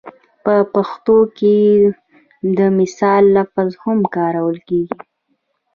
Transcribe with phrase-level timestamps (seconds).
[0.43, 1.57] په پښتو کې
[2.57, 4.97] د مثال لفظ هم کارول کېږي